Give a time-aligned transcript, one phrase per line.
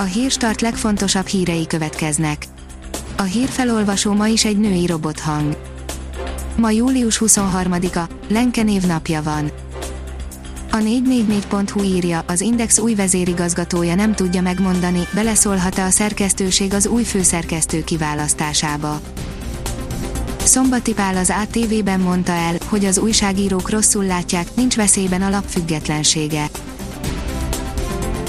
[0.00, 2.46] A hírstart legfontosabb hírei következnek.
[3.16, 5.56] A hírfelolvasó ma is egy női robothang.
[6.56, 9.50] Ma július 23-a, Lenke napja van.
[10.70, 17.02] A 444.hu írja, az Index új vezérigazgatója nem tudja megmondani, beleszólhat-e a szerkesztőség az új
[17.02, 19.00] főszerkesztő kiválasztásába.
[20.44, 25.44] Szombati Pál az ATV-ben mondta el, hogy az újságírók rosszul látják, nincs veszélyben a lap
[25.48, 26.50] függetlensége.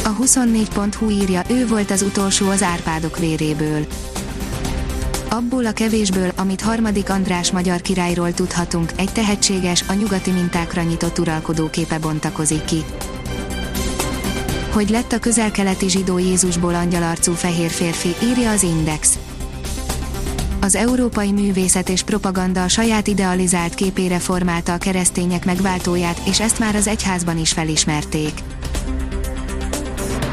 [0.09, 3.85] A 24.hu írja, ő volt az utolsó az Árpádok véréből.
[5.29, 11.19] Abból a kevésből, amit harmadik András magyar királyról tudhatunk, egy tehetséges, a nyugati mintákra nyitott
[11.19, 12.83] uralkodó képe bontakozik ki.
[14.71, 19.17] Hogy lett a közel-keleti zsidó Jézusból angyalarcú fehér férfi, írja az Index.
[20.59, 26.59] Az európai művészet és propaganda a saját idealizált képére formálta a keresztények megváltóját, és ezt
[26.59, 28.33] már az egyházban is felismerték.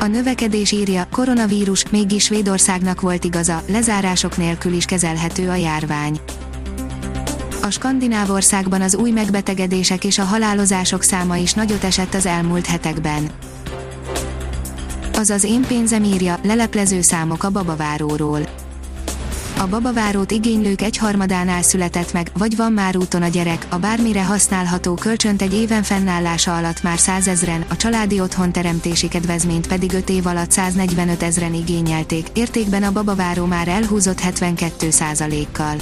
[0.01, 6.21] A növekedés írja, koronavírus, mégis Svédországnak volt igaza, lezárások nélkül is kezelhető a járvány.
[7.63, 12.67] A skandináv országban az új megbetegedések és a halálozások száma is nagyot esett az elmúlt
[12.67, 13.31] hetekben.
[15.13, 18.41] Az az én pénzem írja, leleplező számok a babaváróról
[19.59, 24.95] a babavárót igénylők egyharmadánál született meg, vagy van már úton a gyerek, a bármire használható
[24.95, 30.27] kölcsönt egy éven fennállása alatt már százezren, a családi otthon teremtési kedvezményt pedig 5 év
[30.27, 34.89] alatt 145 ezren igényelték, értékben a babaváró már elhúzott 72
[35.53, 35.77] kal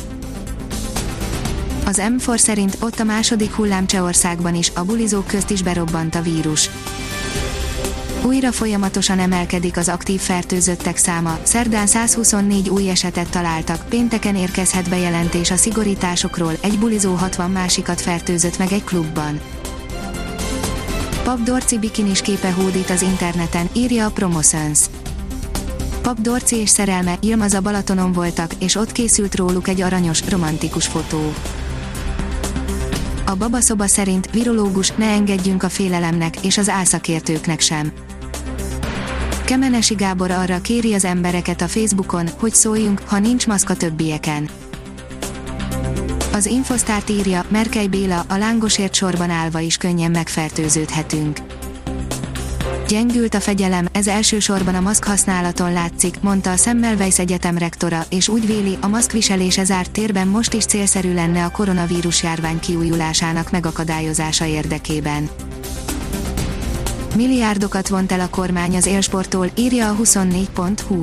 [1.85, 6.23] Az M4 szerint ott a második hullám Csehországban is, a bulizók közt is berobbant a
[6.23, 6.71] vírus
[8.25, 15.51] újra folyamatosan emelkedik az aktív fertőzöttek száma, szerdán 124 új esetet találtak, pénteken érkezhet bejelentés
[15.51, 19.41] a szigorításokról, egy bulizó 60 másikat fertőzött meg egy klubban.
[21.25, 24.81] Pap Dorci bikinis képe hódít az interneten, írja a Promotions.
[26.03, 30.87] Pap Dorci és szerelme Ilmaz a Balatonon voltak, és ott készült róluk egy aranyos, romantikus
[30.87, 31.33] fotó.
[33.27, 37.93] A babaszoba szerint virológus ne engedjünk a félelemnek és az álszakértőknek sem.
[39.45, 44.49] Kemenesi Gábor arra kéri az embereket a Facebookon, hogy szóljunk, ha nincs maszk a többieken.
[46.33, 51.39] Az Infosztárt írja, Merkely Béla, a lángosért sorban állva is könnyen megfertőződhetünk.
[52.89, 58.29] Gyengült a fegyelem, ez elsősorban a maszk használaton látszik, mondta a Semmelweis Egyetem rektora, és
[58.29, 64.45] úgy véli, a maszkviselése zárt térben most is célszerű lenne a koronavírus járvány kiújulásának megakadályozása
[64.45, 65.29] érdekében.
[67.15, 71.03] Milliárdokat vont el a kormány az élsporttól, írja a 24.hu.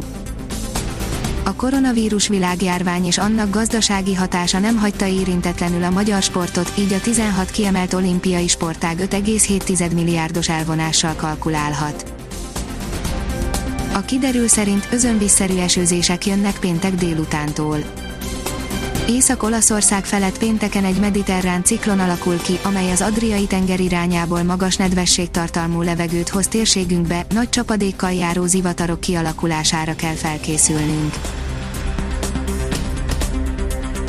[1.44, 7.00] A koronavírus világjárvány és annak gazdasági hatása nem hagyta érintetlenül a magyar sportot, így a
[7.02, 12.14] 16 kiemelt olimpiai sportág 5,7 milliárdos elvonással kalkulálhat.
[13.94, 17.78] A kiderül szerint özönvízszerű esőzések jönnek péntek délutántól.
[19.12, 25.82] Észak-Olaszország felett pénteken egy mediterrán ciklon alakul ki, amely az Adriai tenger irányából magas nedvességtartalmú
[25.82, 31.14] levegőt hoz térségünkbe, nagy csapadékkal járó zivatarok kialakulására kell felkészülnünk.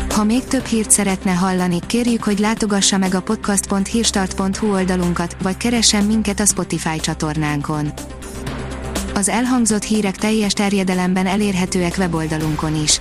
[0.08, 6.04] Ha még több hírt szeretne hallani, kérjük, hogy látogassa meg a podcast.hírstart.hu oldalunkat, vagy keressen
[6.04, 7.92] minket a Spotify csatornánkon.
[9.14, 13.00] Az elhangzott hírek teljes terjedelemben elérhetőek weboldalunkon is.